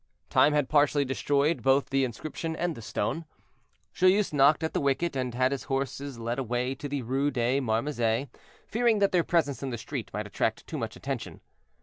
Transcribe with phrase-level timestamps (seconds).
[0.31, 3.23] Time had partially destroyed both the inscription and the stone.
[3.93, 7.59] Joyeuse knocked at the wicket, and had his horses led away to the Rue des
[7.61, 8.27] Marmouzets,
[8.65, 11.39] fearing that their presence in the street might attract too much attention.